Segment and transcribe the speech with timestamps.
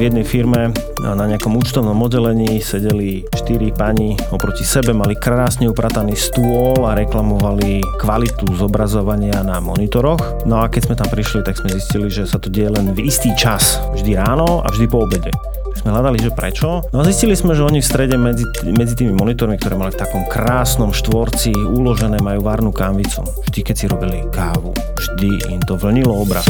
[0.00, 0.72] v jednej firme
[1.04, 7.84] na nejakom účtovnom oddelení sedeli štyri pani oproti sebe, mali krásne uprataný stôl a reklamovali
[8.00, 10.48] kvalitu zobrazovania na monitoroch.
[10.48, 13.12] No a keď sme tam prišli, tak sme zistili, že sa to deje len v
[13.12, 13.76] istý čas.
[13.92, 15.36] Vždy ráno a vždy po obede
[15.76, 16.80] sme hľadali, že prečo.
[16.96, 20.00] No a zistili sme, že oni v strede medzi, medzi tými monitormi, ktoré mali v
[20.00, 23.20] takom krásnom štvorci uložené, majú varnú kávicu.
[23.52, 26.48] Vždy, keď si robili kávu, vždy im to vlnilo obraz.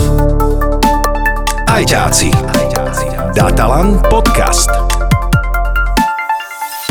[1.70, 2.34] Ajťáci.
[3.30, 4.66] Datalan podcast.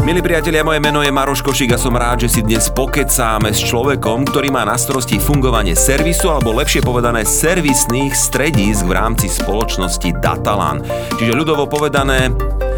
[0.08, 3.60] Milí priatelia, moje meno je Maroš Košík a som rád, že si dnes pokecáme s
[3.60, 10.16] človekom, ktorý má na starosti fungovanie servisu, alebo lepšie povedané servisných stredísk v rámci spoločnosti
[10.24, 10.80] Datalan.
[11.20, 12.32] Čiže ľudovo povedané,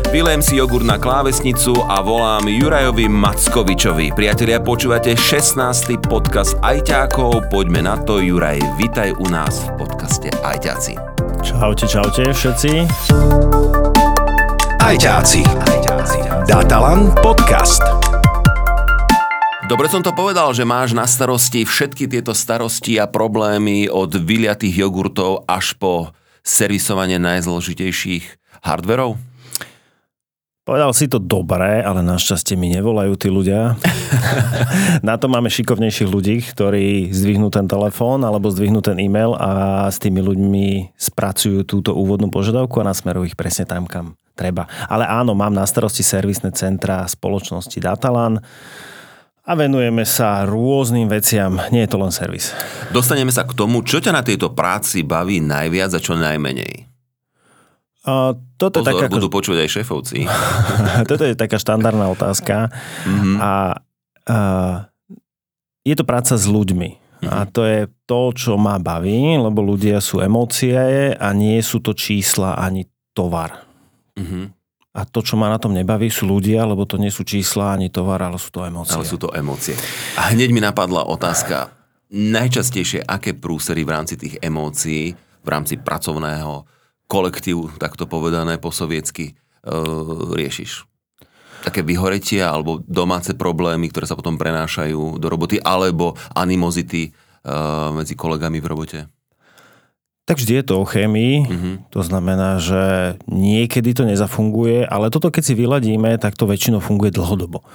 [0.10, 4.12] Vylem si jogurt na klávesnicu a volám Jurajovi Mackovičovi.
[4.12, 6.02] Priatelia, počúvate 16.
[6.04, 7.48] podcast Ajťákov.
[7.48, 11.11] Poďme na to, Juraj, vitaj u nás v podcaste Ajťáci.
[11.62, 12.72] Čaute, čaute všetci.
[14.82, 15.46] Ajťáci.
[16.50, 17.86] Datalan podcast.
[19.70, 24.74] Dobre som to povedal, že máš na starosti všetky tieto starosti a problémy od vyliatých
[24.74, 26.10] jogurtov až po
[26.42, 29.22] servisovanie najzložitejších hardverov?
[30.72, 33.76] Povedal si to dobré, ale našťastie mi nevolajú tí ľudia.
[35.04, 40.00] Na to máme šikovnejších ľudí, ktorí zdvihnú ten telefón alebo zdvihnú ten e-mail a s
[40.00, 44.64] tými ľuďmi spracujú túto úvodnú požiadavku a nasmerujú ich presne tam, kam treba.
[44.88, 48.40] Ale áno, mám na starosti servisné centra spoločnosti Datalan
[49.44, 51.60] a venujeme sa rôznym veciam.
[51.76, 52.56] Nie je to len servis.
[52.96, 56.91] Dostaneme sa k tomu, čo ťa na tejto práci baví najviac a čo najmenej.
[58.02, 60.26] A toto Pozor, je taká, budú počuť aj šéfovci.
[61.10, 62.74] toto je taká štandardná otázka.
[63.06, 63.36] Mm-hmm.
[63.38, 63.54] A,
[64.26, 64.38] a
[65.86, 66.98] je to práca s ľuďmi.
[66.98, 67.30] Mm-hmm.
[67.30, 71.94] A to je to, čo ma baví, lebo ľudia sú emócie a nie sú to
[71.94, 73.70] čísla ani tovar.
[74.18, 74.46] Mm-hmm.
[74.92, 77.88] A to, čo ma na tom nebaví, sú ľudia, lebo to nie sú čísla ani
[77.88, 78.98] tovar, ale sú to emócie.
[78.98, 79.78] Ale sú to emócie.
[80.20, 81.72] A hneď mi napadla otázka.
[82.12, 86.68] Najčastejšie, aké prúsery v rámci tých emócií, v rámci pracovného
[87.12, 89.74] kolektívu, takto povedané po sovietsky, e,
[90.32, 90.88] riešiš?
[91.68, 97.12] Také vyhoretia alebo domáce problémy, ktoré sa potom prenášajú do roboty, alebo animozity e,
[97.92, 99.00] medzi kolegami v robote?
[100.24, 101.76] Tak vždy je to o chémii, mm-hmm.
[101.92, 107.12] to znamená, že niekedy to nezafunguje, ale toto keď si vyladíme, tak to väčšinou funguje
[107.12, 107.68] dlhodobo.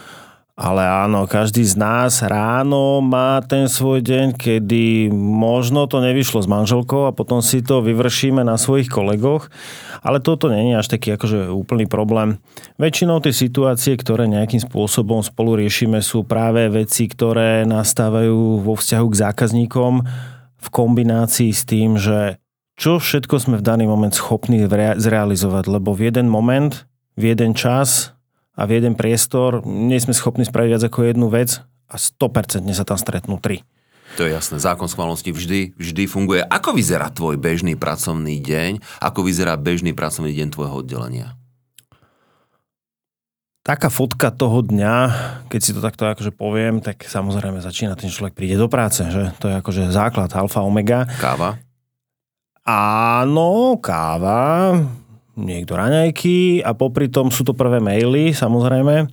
[0.56, 6.49] Ale áno, každý z nás ráno má ten svoj deň, kedy možno to nevyšlo s
[6.49, 9.53] manželkou a potom si to vyvršíme na svojich kolegoch.
[10.00, 12.41] Ale toto je až taký akože úplný problém.
[12.81, 19.06] Väčšinou tie situácie, ktoré nejakým spôsobom spolu riešime, sú práve veci, ktoré nastávajú vo vzťahu
[19.12, 19.93] k zákazníkom
[20.56, 22.41] v kombinácii s tým, že
[22.81, 24.65] čo všetko sme v daný moment schopní
[24.97, 28.16] zrealizovať, lebo v jeden moment, v jeden čas
[28.56, 32.89] a v jeden priestor nie sme schopní spraviť viac ako jednu vec a 100% sa
[32.89, 33.62] tam stretnú tri.
[34.17, 36.41] To je jasné, zákon schválnosti vždy, vždy funguje.
[36.41, 38.81] Ako vyzerá tvoj bežný pracovný deň?
[39.05, 41.37] Ako vyzerá bežný pracovný deň tvojho oddelenia?
[43.67, 44.94] Taká fotka toho dňa,
[45.50, 49.34] keď si to takto akože poviem, tak samozrejme začína ten človek príde do práce, že?
[49.43, 51.05] To je akože základ, alfa, omega.
[51.19, 51.59] Káva?
[52.62, 54.71] Áno, káva
[55.37, 59.07] niekto raňajky a popri tom sú to prvé maily, samozrejme.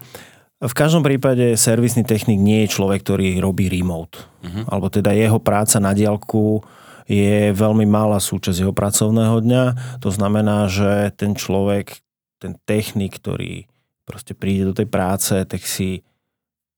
[0.64, 4.24] V každom prípade servisný technik nie je človek, ktorý robí remote.
[4.40, 4.64] Uh-huh.
[4.72, 6.64] Alebo teda jeho práca na diálku
[7.04, 9.64] je veľmi malá súčasť jeho pracovného dňa.
[10.00, 12.00] To znamená, že ten človek,
[12.40, 13.68] ten technik, ktorý
[14.08, 16.08] proste príde do tej práce, tak si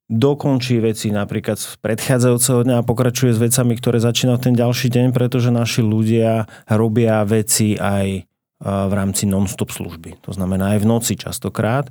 [0.09, 5.13] dokončí veci napríklad z predchádzajúceho dňa a pokračuje s vecami, ktoré začína ten ďalší deň,
[5.13, 8.25] pretože naši ľudia robia veci aj
[8.65, 10.17] v rámci non-stop služby.
[10.25, 11.85] To znamená aj v noci častokrát.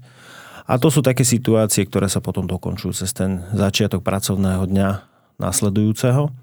[0.66, 4.88] A to sú také situácie, ktoré sa potom dokončujú cez ten začiatok pracovného dňa
[5.38, 6.34] nasledujúceho.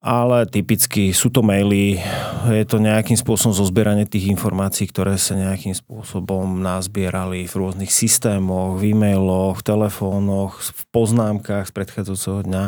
[0.00, 2.00] Ale typicky sú to maily,
[2.48, 8.80] je to nejakým spôsobom zozbieranie tých informácií, ktoré sa nejakým spôsobom nazbierali v rôznych systémoch,
[8.80, 12.64] v e-mailoch, v telefónoch, v poznámkach z predchádzajúceho dňa,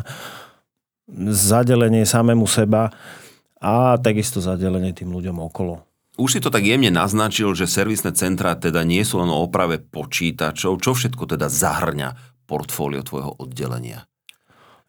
[1.33, 2.93] zadelenie samému seba
[3.57, 5.89] a takisto zadelenie tým ľuďom okolo.
[6.21, 9.81] Už si to tak jemne naznačil, že servisné centra teda nie sú len o oprave
[9.81, 10.77] počítačov.
[10.85, 14.05] Čo všetko teda zahrňa portfólio tvojho oddelenia?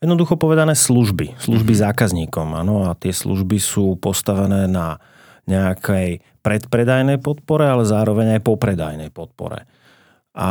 [0.04, 1.40] Jednoducho povedané služby.
[1.40, 1.86] Služby mm-hmm.
[1.88, 2.48] zákazníkom.
[2.60, 5.00] Áno, a tie služby sú postavené na
[5.48, 9.64] nejakej predpredajnej podpore, ale zároveň aj popredajnej podpore.
[10.36, 10.50] A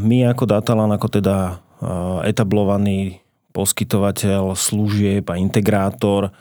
[0.00, 1.60] my ako Datalan, ako teda
[2.24, 3.20] etablovaný
[3.52, 6.32] poskytovateľ služieb a integrátor,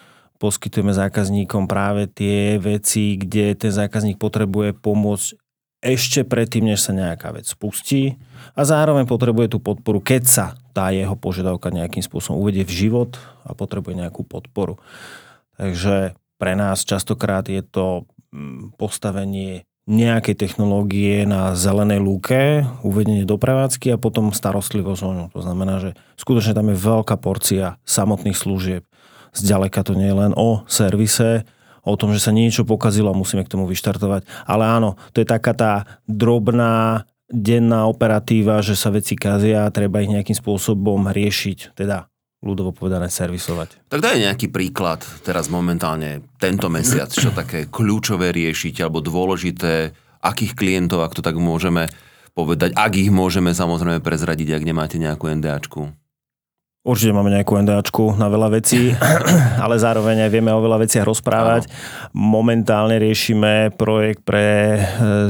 [0.43, 5.39] poskytujeme zákazníkom práve tie veci, kde ten zákazník potrebuje pomôcť
[5.79, 8.19] ešte predtým, než sa nejaká vec spustí
[8.51, 10.45] a zároveň potrebuje tú podporu, keď sa
[10.75, 13.15] tá jeho požiadavka nejakým spôsobom uvedie v život
[13.47, 14.79] a potrebuje nejakú podporu.
[15.55, 23.35] Takže pre nás častokrát je to mm, postavenie nejakej technológie na zelenej lúke, uvedenie do
[23.35, 25.25] prevádzky a potom starostlivosť o ňu.
[25.35, 28.87] To znamená, že skutočne tam je veľká porcia samotných služieb.
[29.33, 31.45] Zďaleka to nie je len o servise,
[31.83, 34.23] o tom, že sa niečo pokazilo a musíme k tomu vyštartovať.
[34.47, 35.73] Ale áno, to je taká tá
[36.07, 42.07] drobná denná operatíva, že sa veci kazia a treba ich nejakým spôsobom riešiť, teda
[42.43, 43.87] ľudovo povedané servisovať.
[43.87, 50.53] Tak daj nejaký príklad teraz momentálne tento mesiac, čo také kľúčové riešiť alebo dôležité, akých
[50.53, 51.87] klientov, ak to tak môžeme
[52.35, 56.02] povedať, ak ich môžeme samozrejme prezradiť, ak nemáte nejakú NDAčku.
[56.83, 58.91] Určite máme nejakú NDAčku na veľa vecí,
[59.63, 61.71] ale zároveň aj vieme o veľa veciach rozprávať.
[62.11, 64.79] Momentálne riešime projekt pre e,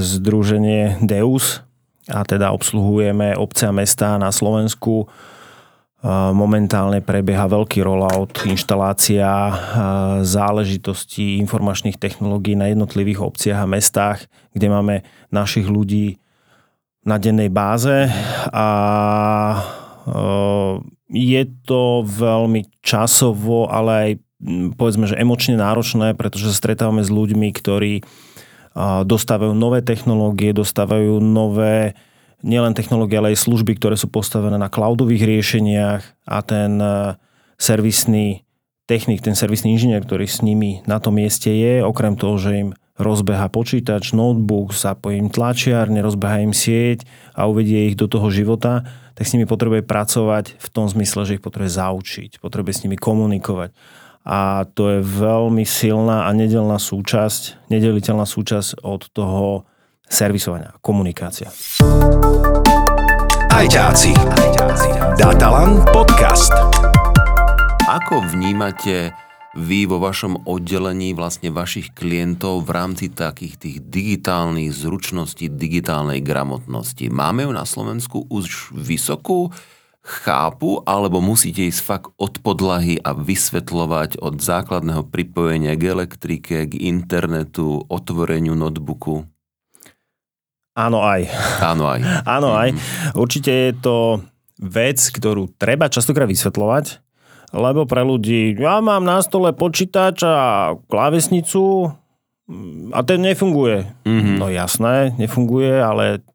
[0.02, 1.62] združenie Deus
[2.10, 5.06] a teda obsluhujeme obce a mesta na Slovensku.
[5.06, 5.08] E,
[6.34, 9.54] momentálne prebieha veľký rollout, inštalácia e,
[10.26, 14.26] záležitostí informačných technológií na jednotlivých obciach a mestách,
[14.58, 14.96] kde máme
[15.30, 16.18] našich ľudí
[17.06, 18.10] na dennej báze
[18.50, 18.66] a
[21.14, 24.10] je to veľmi časovo, ale aj
[24.76, 28.04] povedzme, že emočne náročné, pretože sa stretávame s ľuďmi, ktorí
[29.08, 31.96] dostávajú nové technológie, dostávajú nové
[32.44, 36.76] nielen technológie, ale aj služby, ktoré sú postavené na cloudových riešeniach a ten
[37.56, 38.44] servisný
[38.84, 42.70] technik, ten servisný inžinier, ktorý s nimi na tom mieste je, okrem toho, že im
[42.98, 48.86] rozbeha počítač, notebook, zapojí im tlačiarne, rozbeha im sieť a uvedie ich do toho života,
[49.14, 52.98] tak s nimi potrebuje pracovať v tom zmysle, že ich potrebuje zaučiť, potrebuje s nimi
[52.98, 53.74] komunikovať.
[54.24, 59.68] A to je veľmi silná a nedelná súčasť, nedeliteľná súčasť od toho
[60.08, 61.52] servisovania, komunikácia.
[63.54, 64.16] Ajťáci.
[65.20, 66.54] Datalan podcast.
[67.84, 69.12] Ako vnímate
[69.54, 77.14] vy vo vašom oddelení vlastne vašich klientov v rámci takých tých digitálnych zručností, digitálnej gramotnosti.
[77.14, 79.54] Máme ju na Slovensku už vysokú,
[80.04, 86.74] chápu, alebo musíte ísť fakt od podlahy a vysvetľovať od základného pripojenia k elektrike, k
[86.90, 89.24] internetu, otvoreniu notebooku?
[90.74, 91.30] Áno aj.
[91.62, 92.02] Áno aj.
[92.36, 92.74] Áno aj.
[92.74, 93.16] Mm-hmm.
[93.16, 93.98] Určite je to
[94.58, 97.03] vec, ktorú treba častokrát vysvetľovať,
[97.54, 101.94] lebo pre ľudí, ja mám na stole počítač a klávesnicu
[102.92, 103.88] a ten nefunguje.
[104.04, 104.36] Mm-hmm.
[104.42, 106.26] No jasné, nefunguje, ale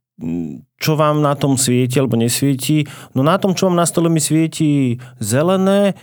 [0.79, 2.87] čo vám na tom svieti alebo nesvieti?
[3.19, 5.99] No na tom, čo vám na stole mi svieti zelené,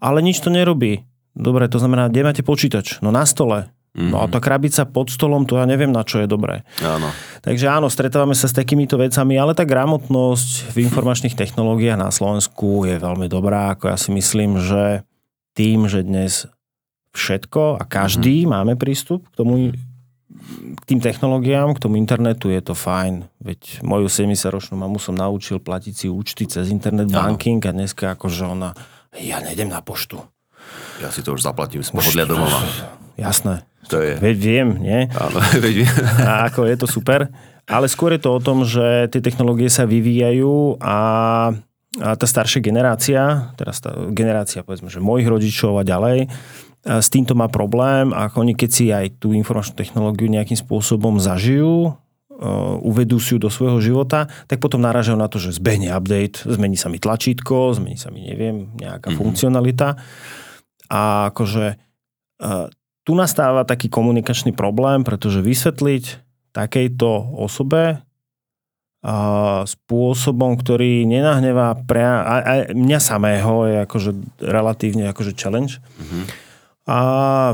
[0.00, 1.04] ale nič to nerobí.
[1.32, 3.00] Dobre, to znamená, kde máte počítač?
[3.00, 3.72] No na stole.
[3.92, 4.08] Mm-hmm.
[4.08, 6.64] No a tá krabica pod stolom, to ja neviem, na čo je dobré.
[6.80, 7.12] Áno.
[7.44, 12.88] Takže áno, stretávame sa s takýmito vecami, ale tá gramotnosť v informačných technológiách na Slovensku
[12.88, 13.76] je veľmi dobrá.
[13.76, 15.04] Ako ja si myslím, že
[15.52, 16.48] tým, že dnes
[17.12, 18.52] všetko a každý mm-hmm.
[18.56, 19.76] máme prístup k tomu
[20.72, 23.28] k tým technológiám, k tomu internetu je to fajn.
[23.44, 28.48] Veď moju 70-ročnú mamu som naučil platiť si účty cez internet banking a dneska akože
[28.48, 28.72] ona,
[29.20, 30.18] ja nejdem na poštu.
[31.04, 32.58] Ja si to už zaplatím z pohodlia domova.
[33.20, 33.62] Jasné.
[33.92, 34.16] To je...
[34.16, 35.00] Veď viem, nie?
[35.12, 35.94] Áno, veď viem.
[36.24, 37.28] A ako je to super.
[37.68, 40.98] Ale skôr je to o tom, že tie technológie sa vyvíjajú a,
[42.00, 46.26] a tá staršia generácia, teraz tá generácia povedzme, že mojich rodičov a ďalej,
[46.82, 51.94] s týmto má problém a oni keď si aj tú informačnú technológiu nejakým spôsobom zažijú,
[52.82, 56.74] uvedú si ju do svojho života, tak potom naražajú na to, že zbehne update, zmení
[56.74, 59.22] sa mi tlačítko, zmení sa mi, neviem, nejaká mm-hmm.
[59.22, 59.94] funkcionalita.
[60.90, 61.78] A akože
[63.02, 66.04] tu nastáva taký komunikačný problém, pretože vysvetliť
[66.54, 68.02] takejto osobe
[69.02, 69.16] a
[69.66, 75.82] spôsobom, ktorý nenahnevá pre, a, a mňa samého je akože relatívne akože challenge.
[75.98, 76.24] Mm-hmm.
[76.82, 76.98] A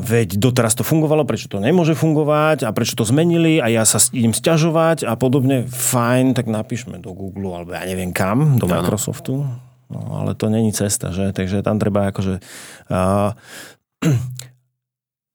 [0.04, 4.00] veď doteraz to fungovalo, prečo to nemôže fungovať a prečo to zmenili a ja sa
[4.12, 5.68] idem sťažovať a podobne.
[5.68, 9.44] Fajn, tak napíšme do Google alebo ja neviem kam, do Microsoftu.
[9.88, 11.32] No, ale to není cesta, že?
[11.32, 12.44] Takže tam treba akože...
[12.92, 13.32] Uh,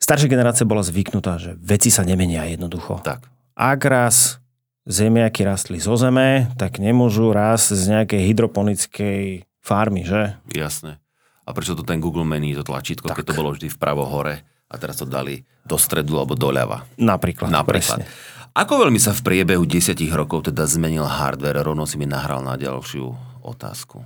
[0.04, 3.00] staršia generácia bola zvyknutá, že veci sa nemenia jednoducho.
[3.00, 3.24] Tak.
[3.56, 4.44] Ak raz
[4.84, 9.22] zemiaky rastli zo zeme, tak nemôžu rásť z nejakej hydroponickej
[9.64, 10.36] farmy, že?
[10.52, 11.00] Jasné.
[11.44, 13.24] A prečo to ten Google mení, to tlačítko, tak.
[13.24, 16.84] keď to bolo vždy vpravo hore a teraz to dali do stredu alebo doľava?
[17.00, 17.48] Napríklad.
[17.52, 18.04] Napríklad.
[18.04, 18.06] Presne.
[18.54, 21.66] Ako veľmi sa v priebehu 10 rokov teda zmenil hardware?
[21.66, 24.06] Rovno si mi nahral na ďalšiu otázku.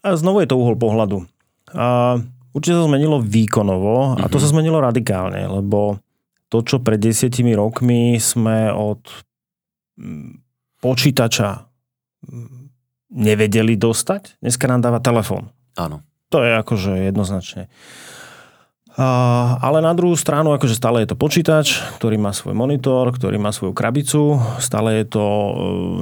[0.00, 1.28] A znovu je to uhol pohľadu.
[1.74, 2.16] A
[2.54, 4.52] Určite sa zmenilo výkonovo a to sa mhm.
[4.54, 5.98] zmenilo radikálne, lebo
[6.48, 9.02] to, čo pred desiatimi rokmi sme od
[10.78, 11.66] počítača
[13.14, 15.50] nevedeli dostať, dneska nám dáva telefón.
[15.74, 16.02] Áno.
[16.30, 17.70] To je akože jednoznačne.
[18.94, 23.50] Ale na druhú stranu, akože stále je to počítač, ktorý má svoj monitor, ktorý má
[23.50, 25.52] svoju krabicu, stále je to e,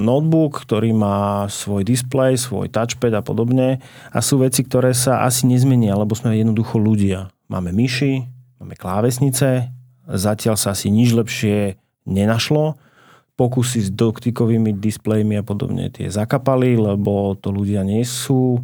[0.05, 3.81] notebook, ktorý má svoj display, svoj touchpad a podobne.
[4.13, 7.33] A sú veci, ktoré sa asi nezmenia, lebo sme jednoducho ľudia.
[7.49, 8.29] Máme myši,
[8.61, 9.73] máme klávesnice,
[10.05, 12.77] zatiaľ sa asi nič lepšie nenašlo.
[13.41, 18.61] Pokusy s dotykovými displejmi a podobne tie zakapali, lebo to ľudia nie sú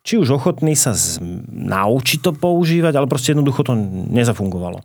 [0.00, 1.20] či už ochotní sa z...
[1.48, 3.76] naučiť to používať, ale proste jednoducho to
[4.10, 4.80] nezafungovalo.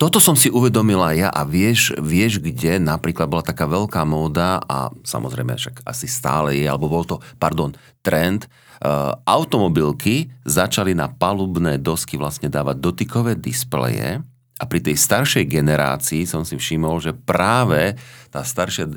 [0.00, 4.88] Toto som si uvedomila ja a vieš, vieš, kde napríklad bola taká veľká móda a
[5.04, 11.76] samozrejme však asi stále je, alebo bol to, pardon, trend, uh, automobilky začali na palubné
[11.76, 14.24] dosky vlastne dávať dotykové displeje
[14.60, 17.96] a pri tej staršej generácii som si všimol, že práve
[18.28, 18.92] tá staršia e,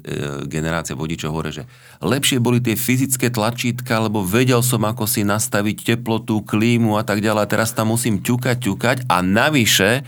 [0.52, 1.64] generácia vodičov hovorí, že
[2.04, 7.24] lepšie boli tie fyzické tlačítka, lebo vedel som, ako si nastaviť teplotu, klímu a tak
[7.24, 7.42] ďalej.
[7.48, 10.04] A teraz tam musím ťukať, ťukať a navyše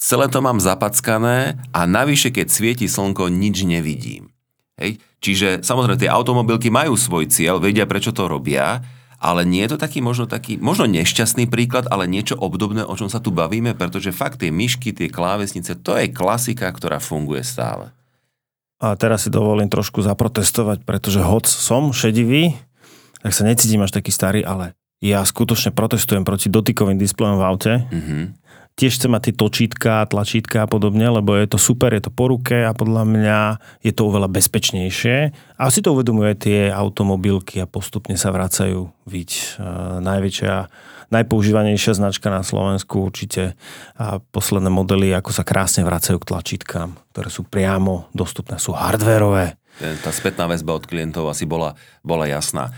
[0.00, 4.32] celé to mám zapackané a navyše, keď svieti slnko, nič nevidím.
[4.80, 4.96] Hej?
[5.20, 8.80] Čiže samozrejme tie automobilky majú svoj cieľ, vedia, prečo to robia,
[9.16, 13.08] ale nie je to taký možno taký, možno nešťastný príklad, ale niečo obdobné, o čom
[13.08, 17.92] sa tu bavíme, pretože fakt tie myšky, tie klávesnice, to je klasika, ktorá funguje stále.
[18.76, 22.60] A teraz si dovolím trošku zaprotestovať, pretože hoc som šedivý,
[23.24, 27.72] tak sa necítim až taký starý, ale ja skutočne protestujem proti dotykovým displejom v aute.
[27.88, 28.46] Mm-hmm
[28.76, 32.28] tiež chce mať tie točítka, tlačítka a podobne, lebo je to super, je to po
[32.28, 33.38] ruke a podľa mňa
[33.80, 35.16] je to oveľa bezpečnejšie.
[35.56, 39.30] A si to uvedomuje tie automobilky a postupne sa vracajú viť.
[40.04, 40.54] najväčšia,
[41.08, 43.56] najpoužívanejšia značka na Slovensku určite
[43.96, 49.56] a posledné modely, ako sa krásne vracajú k tlačítkám, ktoré sú priamo dostupné, sú hardwareové.
[50.04, 52.72] Tá spätná väzba od klientov asi bola, bola jasná.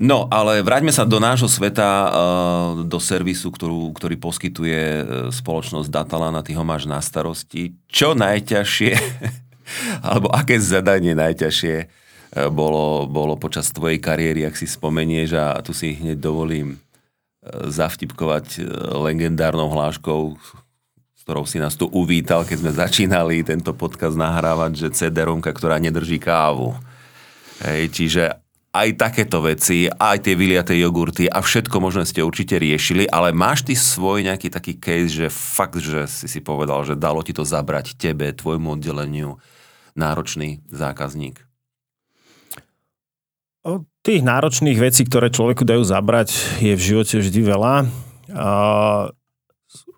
[0.00, 2.10] No, ale vráťme sa do nášho sveta, eh,
[2.88, 7.76] do servisu, ktorú, ktorý poskytuje eh, spoločnosť Datalana, ty ho máš na starosti.
[7.92, 8.92] Čo najťažšie,
[10.08, 15.76] alebo aké zadanie najťažšie eh, bolo, bolo počas tvojej kariéry, ak si spomenieš a tu
[15.76, 16.80] si hneď dovolím
[17.42, 18.62] zavtipkovať
[19.02, 20.38] legendárnou hláškou,
[21.18, 25.82] s ktorou si nás tu uvítal, keď sme začínali tento podcast nahrávať, že cd ktorá
[25.82, 26.70] nedrží kávu.
[27.66, 28.41] Hej, čiže
[28.72, 33.68] aj takéto veci, aj tie vyliaté jogurty a všetko možno ste určite riešili, ale máš
[33.68, 37.44] ty svoj nejaký taký case, že fakt, že si si povedal, že dalo ti to
[37.44, 39.36] zabrať tebe, tvojmu oddeleniu,
[39.92, 41.44] náročný zákazník?
[43.62, 47.86] O tých náročných vecí, ktoré človeku dajú zabrať, je v živote vždy veľa.
[48.34, 48.48] A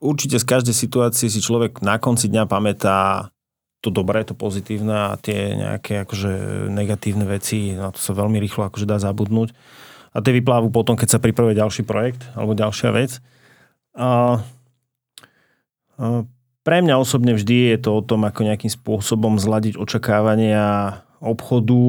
[0.02, 3.32] určite z každej situácie si človek na konci dňa pamätá
[3.84, 6.32] to dobré, to pozitívne a tie nejaké akože
[6.72, 9.52] negatívne veci, na to sa veľmi rýchlo akože dá zabudnúť.
[10.14, 13.20] A tie vyplávajú potom, keď sa pripravuje ďalší projekt alebo ďalšia vec.
[13.92, 14.40] A,
[16.00, 16.04] a
[16.64, 21.80] pre mňa osobne vždy je to o tom, ako nejakým spôsobom zladiť očakávania obchodu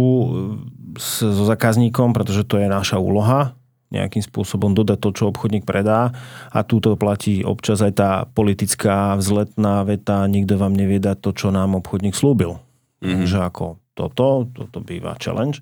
[0.99, 3.55] so zákazníkom, pretože to je naša úloha
[3.93, 6.09] nejakým spôsobom dodať to, čo obchodník predá.
[6.49, 11.47] A túto platí občas aj tá politická vzletná veta, nikto vám nevie dať to, čo
[11.53, 12.57] nám obchodník slúbil.
[12.99, 13.13] Mm-hmm.
[13.21, 15.61] Takže ako toto, toto býva challenge.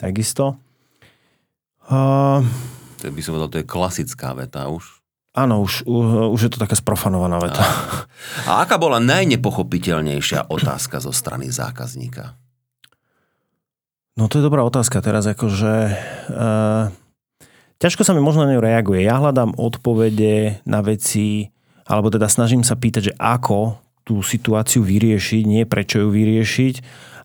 [0.00, 0.56] Takisto.
[1.86, 2.40] Uh,
[2.98, 5.02] to by som povedal, to je klasická veta už.
[5.32, 5.88] Áno, už,
[6.32, 7.64] už je to taká sprofanovaná veta.
[8.44, 12.36] A, a aká bola najnepochopiteľnejšia otázka zo strany zákazníka?
[14.12, 15.00] No to je dobrá otázka.
[15.00, 15.72] Teraz akože...
[16.28, 16.92] Uh,
[17.82, 19.02] ťažko sa mi možno na ňu reaguje.
[19.02, 21.50] Ja hľadám odpovede na veci,
[21.82, 26.74] alebo teda snažím sa pýtať, že ako tú situáciu vyriešiť, nie prečo ju vyriešiť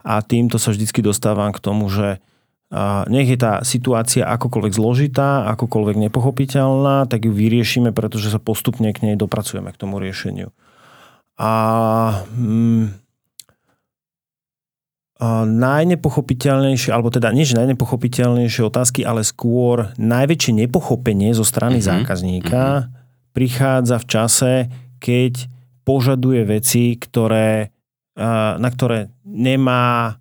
[0.02, 2.18] a týmto sa vždycky dostávam k tomu, že
[3.08, 9.08] nech je tá situácia akokoľvek zložitá, akokoľvek nepochopiteľná, tak ju vyriešime, pretože sa postupne k
[9.08, 10.52] nej dopracujeme k tomu riešeniu.
[11.40, 11.52] A
[12.28, 13.07] mm,
[15.48, 21.92] najnepochopiteľnejšie, alebo teda než najnepochopiteľnejšie otázky, ale skôr najväčšie nepochopenie zo strany mm-hmm.
[22.06, 23.34] zákazníka mm-hmm.
[23.34, 24.54] prichádza v čase,
[25.02, 25.50] keď
[25.82, 27.74] požaduje veci, ktoré,
[28.62, 30.18] na ktoré nemá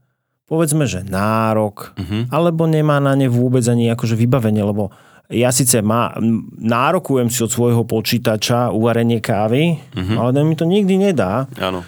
[0.47, 2.31] povedzme, že nárok, mm-hmm.
[2.31, 4.95] alebo nemá na ne vôbec ani akože vybavenie, lebo
[5.27, 6.15] ja síce má,
[6.55, 10.17] nárokujem si od svojho počítača uvarenie kávy, mm-hmm.
[10.17, 11.51] ale mi to nikdy nedá.
[11.59, 11.83] Áno.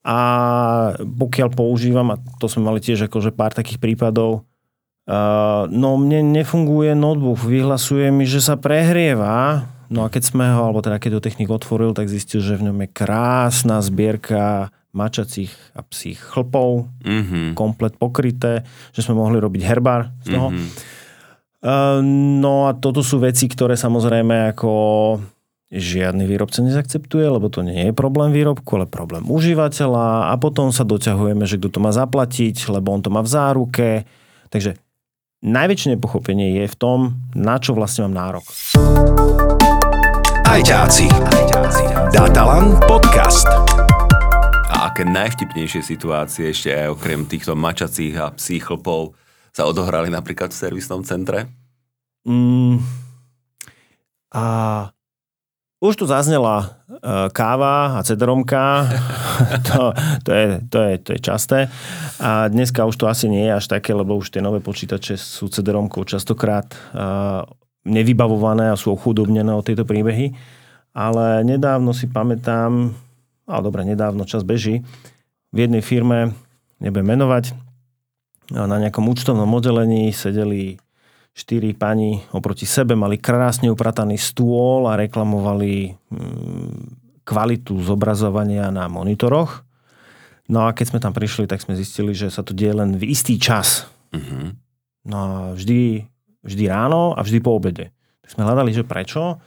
[0.00, 0.18] A
[0.96, 4.48] pokiaľ používam, a to sme mali tiež akože pár takých prípadov,
[5.04, 10.72] uh, no mne nefunguje notebook, vyhlasuje mi, že sa prehrieva, no a keď sme ho,
[10.72, 15.52] alebo teda keď ho technik otvoril, tak zistil, že v ňom je krásna zbierka mačacích
[15.76, 17.54] a psích chlpov, Mhm.
[17.54, 20.48] komplet pokryté, že sme mohli robiť herbár z toho.
[20.50, 20.68] Mhm.
[21.60, 22.00] Uh,
[22.40, 24.72] no a toto sú veci, ktoré samozrejme ako
[25.70, 30.82] žiadny výrobca nezakceptuje, lebo to nie je problém výrobku, ale problém užívateľa a potom sa
[30.82, 33.88] doťahujeme, že kto to má zaplatiť, lebo on to má v záruke.
[34.50, 34.74] Takže
[35.46, 36.98] najväčšie nepochopenie je v tom,
[37.38, 38.44] na čo vlastne mám nárok.
[40.50, 41.06] Ajťáci.
[42.10, 43.46] Datalan podcast.
[44.74, 49.14] A aké najvtipnejšie situácie ešte aj okrem týchto mačacích a psích chlpov
[49.54, 51.46] sa odohrali napríklad v servisnom centre?
[52.26, 52.82] Mm,
[54.34, 54.44] a
[55.80, 56.66] už tu zaznela e,
[57.32, 58.84] káva a cederomka,
[59.68, 61.58] to, to, je, to, je, to je časté.
[62.20, 65.48] A dneska už to asi nie je až také, lebo už tie nové počítače sú
[65.48, 66.78] cederomkou častokrát e,
[67.88, 70.36] nevybavované a sú ochudobnené o tejto príbehy.
[70.92, 72.92] Ale nedávno si pamätám,
[73.48, 74.84] ale dobre, nedávno čas beží,
[75.50, 76.36] v jednej firme,
[76.78, 77.56] nebudem menovať,
[78.50, 80.82] na nejakom účtovnom oddelení sedeli
[81.34, 89.62] štyri pani oproti sebe, mali krásne uprataný stôl a reklamovali mm, kvalitu zobrazovania na monitoroch.
[90.50, 93.14] No a keď sme tam prišli, tak sme zistili, že sa to deje len v
[93.14, 93.86] istý čas.
[94.10, 94.58] Mhm.
[95.06, 96.04] No a vždy,
[96.44, 97.94] vždy ráno a vždy po obede.
[98.20, 99.40] Tak sme hľadali, že prečo.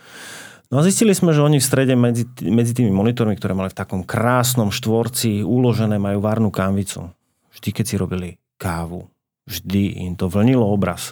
[0.73, 3.77] No a zistili sme, že oni v strede medzi, medzi tými monitormi, ktoré mali v
[3.77, 7.13] takom krásnom štvorci uložené, majú varnú kávicu.
[7.53, 9.05] Vždy, keď si robili kávu.
[9.43, 11.11] Vždy im to vlnilo obraz.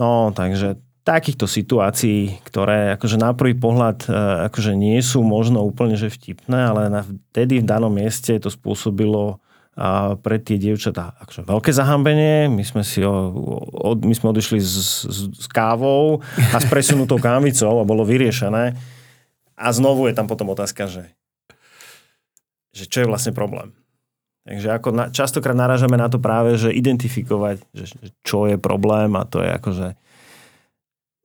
[0.00, 4.08] No, takže takýchto situácií, ktoré akože na prvý pohľad e,
[4.52, 9.40] akože nie sú možno úplne že vtipné, ale na, vtedy v danom mieste to spôsobilo
[9.80, 12.52] a pre tie dievčatá akože veľké zahambenie.
[12.52, 13.32] My sme, si o,
[13.80, 16.20] od, my sme odišli s, s, s kávou
[16.52, 18.76] a s presunutou kávicou a bolo vyriešené.
[19.56, 21.16] A znovu je tam potom otázka, že,
[22.76, 23.72] že čo je vlastne problém.
[24.40, 27.92] Takže ako na, častokrát narážame na to práve, že identifikovať, že,
[28.24, 29.88] čo je problém a to je akože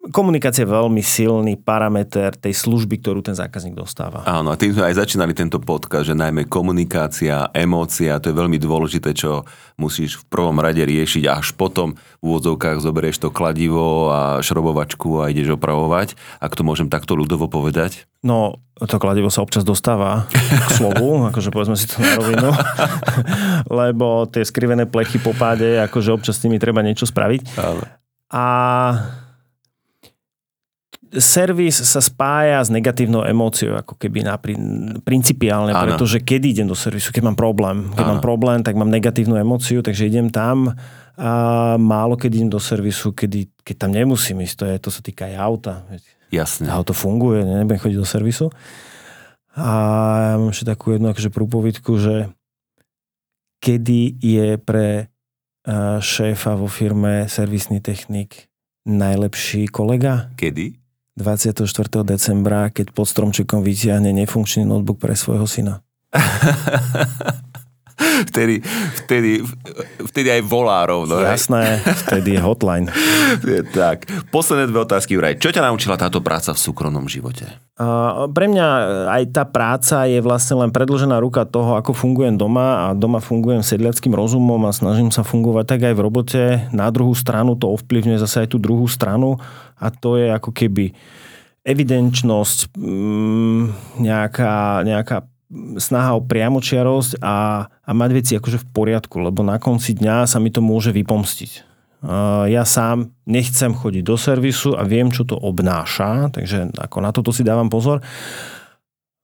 [0.10, 4.26] komunikácia je veľmi silný parameter tej služby, ktorú ten zákazník dostáva.
[4.26, 8.58] Áno, a tým sme aj začínali tento podcast, že najmä komunikácia, emócia, to je veľmi
[8.62, 14.22] dôležité, čo musíš v prvom rade riešiť, až potom v úvodzovkách zoberieš to kladivo a
[14.40, 18.06] šrobovačku a ideš opravovať, ak to môžem takto ľudovo povedať.
[18.26, 22.50] No, to kladivo sa občas dostáva k slovu, akože povedzme si to na rovinu,
[23.84, 27.42] lebo tie skrivené plechy po páde, akože občas s nimi treba niečo spraviť.
[27.60, 27.84] Áno.
[28.34, 28.46] A
[31.20, 35.96] servis sa spája s negatívnou emóciou, ako keby na prin- principiálne, Áno.
[35.96, 37.92] pretože kedy idem do servisu, keď mám problém.
[37.96, 38.12] Keď Áno.
[38.16, 40.76] mám problém, tak mám negatívnu emóciu, takže idem tam
[41.16, 41.32] a
[41.80, 44.56] málo keď idem do servisu, kedy, keď tam nemusím ísť.
[44.60, 45.74] To, je, to sa týka aj auta.
[46.28, 46.68] Jasne.
[46.68, 48.52] Auto funguje, nebudem chodiť do servisu.
[49.56, 49.72] A
[50.20, 52.16] ja mám ešte takú jednu akože prúpovidku, že
[53.64, 55.08] kedy je pre
[55.64, 58.52] a, šéfa vo firme servisný technik
[58.84, 60.36] najlepší kolega?
[60.36, 60.85] Kedy?
[61.16, 61.64] 24.
[62.04, 65.80] decembra, keď pod stromčekom vytiahne nefunkčný notebook pre svojho syna.
[67.96, 68.60] Vtedy,
[69.06, 69.40] vtedy,
[70.08, 71.20] vtedy aj volá rovno.
[71.24, 71.36] hej?
[71.36, 72.88] Jasné, vtedy je hotline.
[73.72, 75.40] tak, posledné dve otázky, Juraj.
[75.40, 77.48] Čo ťa naučila táto práca v súkromnom živote?
[77.76, 78.68] A pre mňa
[79.12, 83.60] aj tá práca je vlastne len predlžená ruka toho, ako fungujem doma a doma fungujem
[83.60, 86.44] sedliackým rozumom a snažím sa fungovať tak aj v robote.
[86.72, 89.36] Na druhú stranu to ovplyvňuje zase aj tú druhú stranu
[89.76, 90.96] a to je ako keby
[91.66, 93.64] evidenčnosť, mm,
[94.00, 95.28] nejaká, nejaká
[95.78, 100.42] snaha o priamočiarosť a, a mať veci akože v poriadku, lebo na konci dňa sa
[100.42, 101.76] mi to môže vypomstiť.
[102.50, 107.34] Ja sám nechcem chodiť do servisu a viem, čo to obnáša, takže ako na toto
[107.34, 108.06] si dávam pozor.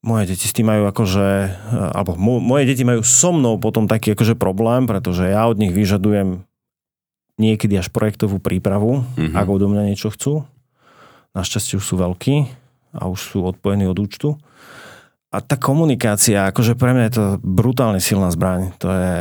[0.01, 3.85] Moje deti s tým majú akože, uh, alebo mo, moje deti majú so mnou potom
[3.85, 6.41] taký akože problém, pretože ja od nich vyžadujem
[7.37, 9.37] niekedy až projektovú prípravu, Mhm.
[9.37, 10.49] ak odo mňa niečo chcú.
[11.37, 12.35] Našťastie už sú veľkí
[12.97, 14.41] a už sú odpojení od účtu.
[15.31, 18.75] A tá komunikácia, akože pre mňa je to brutálne silná zbraň.
[18.83, 19.15] To je,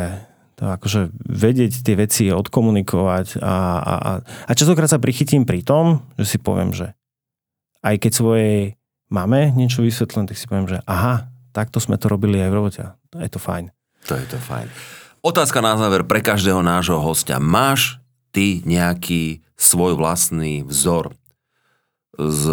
[0.59, 6.03] to akože vedieť tie veci, odkomunikovať a, a, a, a častokrát sa prichytím pri tom,
[6.19, 6.99] že si poviem, že
[7.87, 8.57] aj keď svojej
[9.07, 12.83] mame niečo vysvetlím, tak si poviem, že aha, takto sme to robili aj v robote.
[13.15, 13.71] Je to fajn.
[14.11, 14.67] To je to fajn.
[15.21, 17.37] Otázka na záver pre každého nášho hostia.
[17.37, 18.01] Máš
[18.33, 21.13] ty nejaký svoj vlastný vzor
[22.17, 22.45] z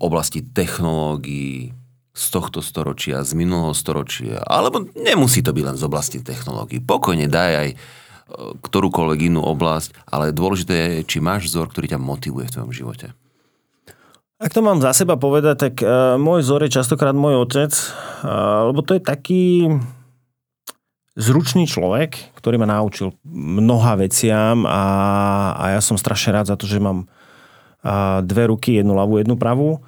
[0.00, 1.75] oblasti technológií,
[2.16, 6.80] z tohto storočia, z minulého storočia, alebo nemusí to byť len z oblasti technológií.
[6.80, 7.76] Pokojne daj aj e,
[8.64, 13.12] ktorúkoľvek inú oblasť, ale dôležité je, či máš vzor, ktorý ťa motivuje v tvojom živote.
[14.40, 18.68] Ak to mám za seba povedať, tak uh, môj vzor je častokrát môj otec, uh,
[18.68, 19.44] lebo to je taký,
[21.16, 24.84] zručný človek, ktorý ma naučil mnoha veciam a,
[25.56, 27.08] a ja som strašne rád za to, že mám
[28.22, 29.80] dve ruky, jednu ľavú, jednu pravú.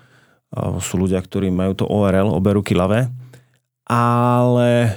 [0.55, 3.13] Sú ľudia, ktorí majú to ORL, obe ruky ľavé.
[3.89, 4.97] Ale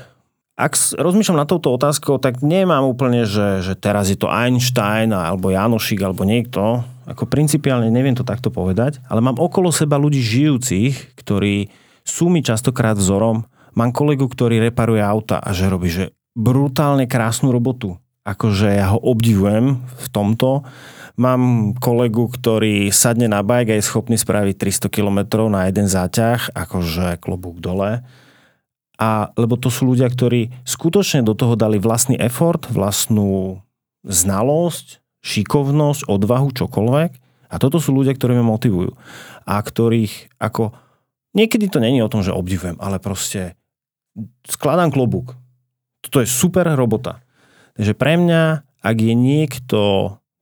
[0.62, 5.50] ak rozmýšľam na touto otázkou, tak nemám úplne, že, že teraz je to Einstein alebo
[5.50, 6.86] Janošik alebo niekto.
[7.10, 11.74] Ako principiálne neviem to takto povedať, ale mám okolo seba ľudí žijúcich, ktorí
[12.06, 13.44] sú mi častokrát vzorom.
[13.74, 17.98] Mám kolegu, ktorý reparuje auta a že robí že brutálne krásnu robotu.
[18.22, 20.62] Akože ja ho obdivujem v tomto.
[21.20, 25.20] Mám kolegu, ktorý sadne na bike a je schopný spraviť 300 km
[25.52, 28.04] na jeden záťah, akože klobúk dole.
[29.02, 33.60] A, lebo to sú ľudia, ktorí skutočne do toho dali vlastný effort, vlastnú
[34.06, 37.12] znalosť, šikovnosť, odvahu, čokoľvek.
[37.52, 38.96] A toto sú ľudia, ktorí ma motivujú.
[39.44, 40.72] A ktorých ako
[41.32, 43.56] Niekedy to není o tom, že obdivujem, ale proste
[44.44, 45.40] skladám klobúk.
[46.04, 47.24] Toto je super robota.
[47.80, 49.80] Takže pre mňa, ak je niekto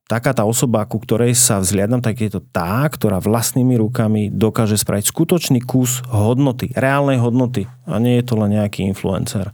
[0.09, 4.81] taká tá osoba, ku ktorej sa vzliadam, tak je to tá, ktorá vlastnými rukami dokáže
[4.81, 7.69] spraviť skutočný kus hodnoty, reálnej hodnoty.
[7.85, 9.53] A nie je to len nejaký influencer.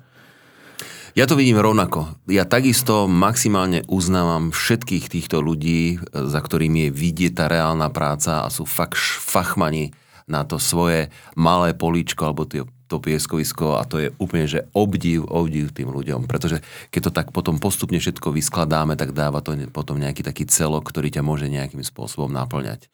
[1.15, 2.19] Ja to vidím rovnako.
[2.27, 8.51] Ja takisto maximálne uznávam všetkých týchto ľudí, za ktorými je vidieť tá reálna práca a
[8.51, 9.95] sú fakt fachmani
[10.27, 11.07] na to svoje
[11.39, 16.29] malé políčko alebo to, to pieskovisko a to je úplne, že obdiv, obdiv tým ľuďom,
[16.29, 16.61] pretože
[16.93, 21.09] keď to tak potom postupne všetko vyskladáme, tak dáva to potom nejaký taký celok, ktorý
[21.09, 22.87] ťa môže nejakým spôsobom naplňať.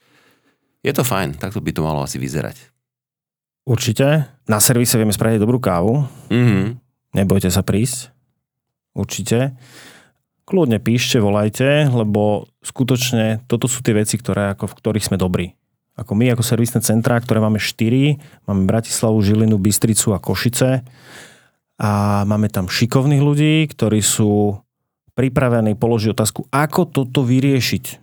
[0.82, 2.58] Je to fajn, takto by to malo asi vyzerať.
[3.62, 4.26] Určite.
[4.50, 6.10] Na servise vieme spraviť dobrú kávu.
[6.34, 6.66] Mm-hmm.
[7.22, 8.10] Nebojte sa prísť.
[8.98, 9.54] Určite.
[10.50, 15.54] Kľudne píšte, volajte, lebo skutočne toto sú tie veci, ktoré, ako, v ktorých sme dobrí.
[16.00, 18.18] Ako my, ako servisné centrá, ktoré máme 4,
[18.50, 20.82] máme Bratislavu, Žilinu, Bystricu a Košice.
[21.82, 24.62] A máme tam šikovných ľudí, ktorí sú
[25.14, 28.01] pripravení položiť otázku, ako toto vyriešiť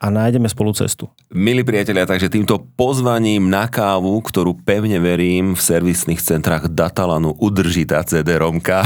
[0.00, 1.12] a nájdeme spolu cestu.
[1.28, 7.84] Milí priatelia, takže týmto pozvaním na kávu, ktorú pevne verím v servisných centrách Datalanu udrží
[7.84, 8.80] tá CD-romka,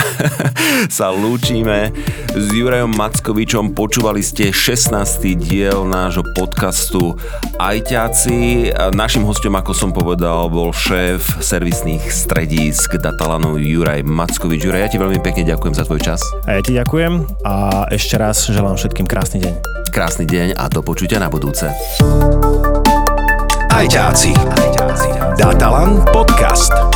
[0.91, 1.95] sa lúčime
[2.35, 3.79] s Jurajom Mackovičom.
[3.79, 5.39] Počúvali ste 16.
[5.39, 7.15] diel nášho podcastu
[7.63, 8.75] Ajťáci.
[8.91, 14.67] Našim hostom, ako som povedal, bol šéf servisných stredísk Datalanu Juraj Mackovič.
[14.67, 16.21] Juraj, ja ti veľmi pekne ďakujem za tvoj čas.
[16.51, 20.83] A ja ti ďakujem a ešte raz želám všetkým krásny deň krásny deň a do
[20.83, 21.71] počutia na budúce.
[23.71, 24.35] Ajťáci.
[25.39, 26.94] Datalan podcast.